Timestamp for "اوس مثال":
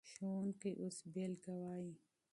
0.81-1.33